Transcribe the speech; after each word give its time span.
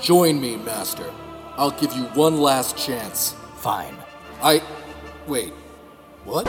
Join 0.00 0.40
me, 0.40 0.56
Master. 0.56 1.12
I'll 1.56 1.70
give 1.70 1.92
you 1.94 2.04
one 2.14 2.40
last 2.40 2.76
chance. 2.76 3.34
Fine. 3.56 3.96
I. 4.42 4.62
Wait. 5.26 5.52
What? 6.24 6.48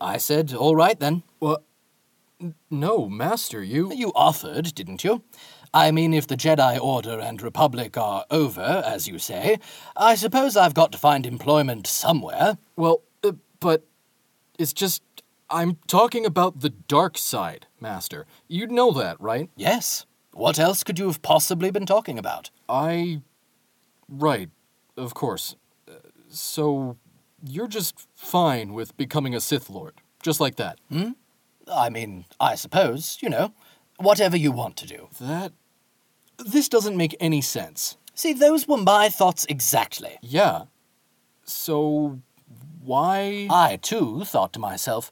I 0.00 0.16
said, 0.18 0.52
all 0.54 0.76
right 0.76 0.98
then. 0.98 1.22
What? 1.38 1.64
No, 2.70 3.08
Master, 3.08 3.62
you. 3.62 3.92
You 3.92 4.12
offered, 4.14 4.74
didn't 4.74 5.02
you? 5.02 5.22
I 5.74 5.90
mean, 5.90 6.14
if 6.14 6.26
the 6.26 6.36
Jedi 6.36 6.80
Order 6.80 7.18
and 7.18 7.42
Republic 7.42 7.96
are 7.98 8.24
over, 8.30 8.82
as 8.86 9.08
you 9.08 9.18
say, 9.18 9.58
I 9.96 10.14
suppose 10.14 10.56
I've 10.56 10.74
got 10.74 10.92
to 10.92 10.98
find 10.98 11.26
employment 11.26 11.86
somewhere. 11.86 12.58
Well, 12.76 13.02
uh, 13.24 13.32
but 13.60 13.86
it's 14.58 14.72
just. 14.72 15.02
I'm 15.50 15.78
talking 15.86 16.26
about 16.26 16.60
the 16.60 16.68
dark 16.68 17.16
side, 17.16 17.66
Master. 17.80 18.26
You 18.48 18.66
know 18.66 18.92
that, 18.92 19.18
right? 19.18 19.48
Yes. 19.56 20.04
What 20.38 20.60
else 20.60 20.84
could 20.84 21.00
you 21.00 21.06
have 21.08 21.20
possibly 21.20 21.72
been 21.72 21.84
talking 21.84 22.16
about? 22.16 22.50
I. 22.68 23.22
Right, 24.08 24.50
of 24.96 25.12
course. 25.12 25.56
Uh, 25.88 25.94
So, 26.28 26.96
you're 27.42 27.66
just 27.66 28.06
fine 28.14 28.72
with 28.72 28.96
becoming 28.96 29.34
a 29.34 29.40
Sith 29.40 29.68
Lord, 29.68 29.94
just 30.22 30.40
like 30.40 30.54
that. 30.54 30.78
Hmm? 30.90 31.10
I 31.66 31.90
mean, 31.90 32.24
I 32.38 32.54
suppose, 32.54 33.18
you 33.20 33.28
know, 33.28 33.52
whatever 33.96 34.36
you 34.36 34.52
want 34.52 34.76
to 34.76 34.86
do. 34.86 35.08
That. 35.20 35.52
This 36.38 36.68
doesn't 36.68 36.96
make 36.96 37.16
any 37.18 37.40
sense. 37.40 37.96
See, 38.14 38.32
those 38.32 38.68
were 38.68 38.76
my 38.76 39.08
thoughts 39.08 39.44
exactly. 39.48 40.18
Yeah. 40.22 40.66
So, 41.44 42.20
why. 42.80 43.48
I, 43.50 43.76
too, 43.82 44.22
thought 44.24 44.52
to 44.52 44.60
myself, 44.60 45.10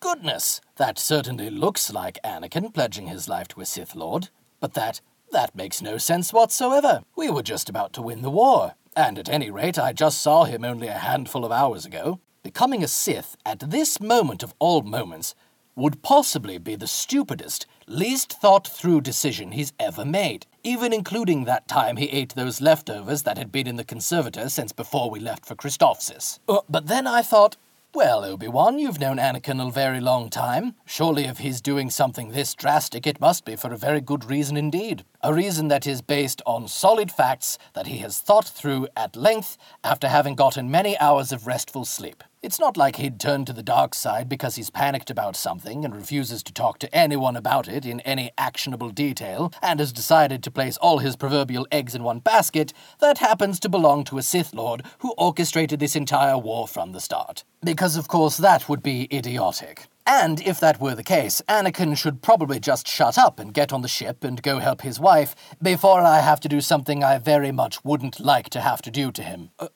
goodness, 0.00 0.60
that 0.76 0.98
certainly 0.98 1.48
looks 1.48 1.92
like 1.92 2.18
Anakin 2.24 2.74
pledging 2.74 3.06
his 3.06 3.28
life 3.28 3.46
to 3.48 3.60
a 3.60 3.64
Sith 3.66 3.94
Lord. 3.94 4.30
But 4.64 4.72
that, 4.72 5.02
that 5.30 5.54
makes 5.54 5.82
no 5.82 5.98
sense 5.98 6.32
whatsoever. 6.32 7.02
We 7.14 7.28
were 7.28 7.42
just 7.42 7.68
about 7.68 7.92
to 7.92 8.00
win 8.00 8.22
the 8.22 8.30
war, 8.30 8.76
and 8.96 9.18
at 9.18 9.28
any 9.28 9.50
rate, 9.50 9.78
I 9.78 9.92
just 9.92 10.22
saw 10.22 10.44
him 10.44 10.64
only 10.64 10.86
a 10.88 10.94
handful 10.94 11.44
of 11.44 11.52
hours 11.52 11.84
ago. 11.84 12.18
Becoming 12.42 12.82
a 12.82 12.88
Sith 12.88 13.36
at 13.44 13.70
this 13.70 14.00
moment 14.00 14.42
of 14.42 14.54
all 14.58 14.80
moments 14.80 15.34
would 15.76 16.00
possibly 16.00 16.56
be 16.56 16.76
the 16.76 16.86
stupidest, 16.86 17.66
least 17.86 18.40
thought 18.40 18.66
through 18.66 19.02
decision 19.02 19.52
he's 19.52 19.74
ever 19.78 20.02
made, 20.02 20.46
even 20.62 20.94
including 20.94 21.44
that 21.44 21.68
time 21.68 21.98
he 21.98 22.06
ate 22.06 22.34
those 22.34 22.62
leftovers 22.62 23.24
that 23.24 23.36
had 23.36 23.52
been 23.52 23.66
in 23.66 23.76
the 23.76 23.84
conservator 23.84 24.48
since 24.48 24.72
before 24.72 25.10
we 25.10 25.20
left 25.20 25.44
for 25.44 25.54
Christophsis. 25.54 26.38
Uh, 26.48 26.60
but 26.70 26.86
then 26.86 27.06
I 27.06 27.20
thought, 27.20 27.58
well, 27.94 28.24
Obi 28.24 28.48
Wan, 28.48 28.80
you've 28.80 28.98
known 28.98 29.18
Anakin 29.18 29.64
a 29.64 29.70
very 29.70 30.00
long 30.00 30.28
time. 30.28 30.74
Surely, 30.84 31.26
if 31.26 31.38
he's 31.38 31.60
doing 31.60 31.90
something 31.90 32.30
this 32.30 32.52
drastic, 32.52 33.06
it 33.06 33.20
must 33.20 33.44
be 33.44 33.54
for 33.54 33.72
a 33.72 33.78
very 33.78 34.00
good 34.00 34.24
reason 34.24 34.56
indeed. 34.56 35.04
A 35.22 35.32
reason 35.32 35.68
that 35.68 35.86
is 35.86 36.02
based 36.02 36.42
on 36.44 36.66
solid 36.66 37.12
facts 37.12 37.56
that 37.74 37.86
he 37.86 37.98
has 37.98 38.18
thought 38.18 38.46
through 38.46 38.88
at 38.96 39.14
length 39.14 39.56
after 39.84 40.08
having 40.08 40.34
gotten 40.34 40.70
many 40.70 40.98
hours 40.98 41.30
of 41.30 41.46
restful 41.46 41.84
sleep. 41.84 42.24
It's 42.44 42.60
not 42.60 42.76
like 42.76 42.96
he'd 42.96 43.18
turn 43.18 43.46
to 43.46 43.54
the 43.54 43.62
dark 43.62 43.94
side 43.94 44.28
because 44.28 44.56
he's 44.56 44.68
panicked 44.68 45.08
about 45.08 45.34
something 45.34 45.82
and 45.82 45.96
refuses 45.96 46.42
to 46.42 46.52
talk 46.52 46.78
to 46.80 46.94
anyone 46.94 47.36
about 47.36 47.68
it 47.68 47.86
in 47.86 48.00
any 48.00 48.32
actionable 48.36 48.90
detail 48.90 49.50
and 49.62 49.80
has 49.80 49.94
decided 49.94 50.42
to 50.42 50.50
place 50.50 50.76
all 50.76 50.98
his 50.98 51.16
proverbial 51.16 51.66
eggs 51.72 51.94
in 51.94 52.02
one 52.02 52.18
basket 52.18 52.74
that 53.00 53.16
happens 53.16 53.58
to 53.60 53.70
belong 53.70 54.04
to 54.04 54.18
a 54.18 54.22
Sith 54.22 54.52
Lord 54.52 54.82
who 54.98 55.14
orchestrated 55.16 55.80
this 55.80 55.96
entire 55.96 56.36
war 56.36 56.68
from 56.68 56.92
the 56.92 57.00
start. 57.00 57.44
Because, 57.64 57.96
of 57.96 58.08
course, 58.08 58.36
that 58.36 58.68
would 58.68 58.82
be 58.82 59.08
idiotic. 59.10 59.86
And 60.06 60.42
if 60.42 60.60
that 60.60 60.78
were 60.78 60.94
the 60.94 61.02
case, 61.02 61.40
Anakin 61.48 61.96
should 61.96 62.20
probably 62.20 62.60
just 62.60 62.86
shut 62.86 63.16
up 63.16 63.40
and 63.40 63.54
get 63.54 63.72
on 63.72 63.80
the 63.80 63.88
ship 63.88 64.22
and 64.22 64.42
go 64.42 64.58
help 64.58 64.82
his 64.82 65.00
wife 65.00 65.34
before 65.62 66.02
I 66.02 66.20
have 66.20 66.40
to 66.40 66.48
do 66.50 66.60
something 66.60 67.02
I 67.02 67.16
very 67.16 67.52
much 67.52 67.82
wouldn't 67.86 68.20
like 68.20 68.50
to 68.50 68.60
have 68.60 68.82
to 68.82 68.90
do 68.90 69.10
to 69.12 69.22
him. 69.22 69.48
Uh, 69.58 69.68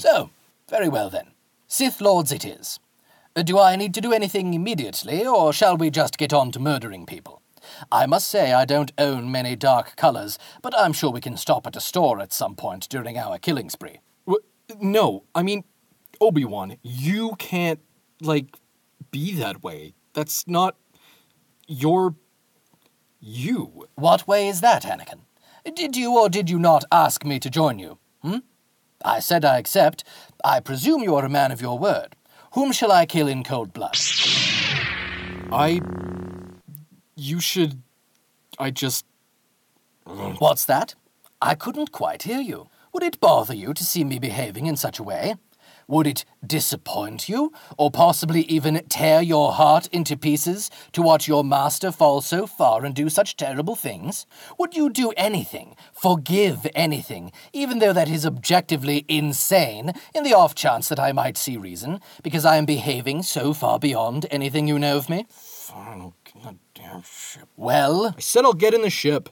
So, 0.00 0.30
very 0.68 0.88
well 0.88 1.10
then. 1.10 1.28
Sith 1.66 2.00
Lords 2.00 2.32
it 2.32 2.44
is. 2.44 2.78
Uh, 3.36 3.42
Do 3.42 3.58
I 3.58 3.76
need 3.76 3.94
to 3.94 4.00
do 4.00 4.12
anything 4.12 4.54
immediately, 4.54 5.26
or 5.26 5.52
shall 5.52 5.76
we 5.76 5.90
just 5.90 6.18
get 6.18 6.32
on 6.32 6.50
to 6.52 6.58
murdering 6.60 7.06
people? 7.06 7.42
I 7.92 8.06
must 8.06 8.28
say 8.28 8.52
I 8.52 8.64
don't 8.64 8.90
own 8.98 9.30
many 9.30 9.54
dark 9.54 9.94
colors, 9.96 10.38
but 10.62 10.74
I'm 10.76 10.92
sure 10.92 11.10
we 11.10 11.20
can 11.20 11.36
stop 11.36 11.66
at 11.66 11.76
a 11.76 11.80
store 11.80 12.20
at 12.20 12.32
some 12.32 12.56
point 12.56 12.88
during 12.88 13.16
our 13.18 13.38
killing 13.38 13.70
spree. 13.70 14.00
Wh- 14.28 14.42
No, 14.80 15.24
I 15.34 15.42
mean, 15.42 15.64
Obi 16.20 16.44
Wan, 16.44 16.76
you 16.82 17.36
can't, 17.38 17.80
like, 18.20 18.56
be 19.10 19.34
that 19.34 19.62
way. 19.62 19.94
That's 20.14 20.46
not. 20.48 20.76
You're. 21.68 22.14
You. 23.20 23.86
What 23.96 24.26
way 24.26 24.48
is 24.48 24.60
that, 24.62 24.82
Anakin? 24.84 25.20
Did 25.74 25.96
you 25.96 26.18
or 26.18 26.28
did 26.30 26.48
you 26.48 26.58
not 26.58 26.84
ask 26.90 27.24
me 27.24 27.38
to 27.38 27.50
join 27.50 27.78
you? 27.78 27.98
Hmm? 28.22 28.38
I 29.04 29.20
said 29.20 29.44
I 29.44 29.58
accept. 29.58 30.04
I 30.44 30.60
presume 30.60 31.02
you 31.02 31.14
are 31.16 31.24
a 31.24 31.30
man 31.30 31.52
of 31.52 31.60
your 31.60 31.78
word. 31.78 32.16
Whom 32.52 32.72
shall 32.72 32.92
I 32.92 33.06
kill 33.06 33.28
in 33.28 33.44
cold 33.44 33.72
blood? 33.72 33.96
I. 35.52 35.80
You 37.16 37.40
should. 37.40 37.82
I 38.58 38.70
just. 38.70 39.04
What's 40.04 40.64
that? 40.66 40.94
I 41.40 41.54
couldn't 41.54 41.92
quite 41.92 42.24
hear 42.24 42.40
you. 42.40 42.68
Would 42.92 43.02
it 43.02 43.20
bother 43.20 43.54
you 43.54 43.72
to 43.72 43.84
see 43.84 44.04
me 44.04 44.18
behaving 44.18 44.66
in 44.66 44.76
such 44.76 44.98
a 44.98 45.02
way? 45.02 45.36
Would 45.90 46.06
it 46.06 46.24
disappoint 46.46 47.28
you, 47.28 47.52
or 47.76 47.90
possibly 47.90 48.42
even 48.42 48.84
tear 48.88 49.20
your 49.20 49.50
heart 49.50 49.88
into 49.88 50.16
pieces 50.16 50.70
to 50.92 51.02
watch 51.02 51.26
your 51.26 51.42
master 51.42 51.90
fall 51.90 52.20
so 52.20 52.46
far 52.46 52.84
and 52.84 52.94
do 52.94 53.08
such 53.08 53.36
terrible 53.36 53.74
things? 53.74 54.24
Would 54.56 54.76
you 54.76 54.88
do 54.88 55.12
anything, 55.16 55.74
forgive 55.92 56.64
anything, 56.76 57.32
even 57.52 57.80
though 57.80 57.92
that 57.92 58.08
is 58.08 58.24
objectively 58.24 59.04
insane, 59.08 59.92
in 60.14 60.22
the 60.22 60.32
off 60.32 60.54
chance 60.54 60.88
that 60.88 61.00
I 61.00 61.10
might 61.10 61.36
see 61.36 61.56
reason, 61.56 62.00
because 62.22 62.44
I 62.44 62.56
am 62.56 62.66
behaving 62.66 63.24
so 63.24 63.52
far 63.52 63.80
beyond 63.80 64.26
anything 64.30 64.68
you 64.68 64.78
know 64.78 64.96
of 64.96 65.10
me? 65.10 65.26
Fine, 65.28 66.02
I'll 66.02 66.14
get 66.24 66.36
in 66.36 66.42
the 66.42 66.56
damn 66.72 67.02
ship. 67.02 67.48
Well, 67.56 68.14
I 68.16 68.20
said 68.20 68.44
I'll 68.44 68.52
get 68.52 68.74
in 68.74 68.82
the 68.82 68.90
ship. 68.90 69.28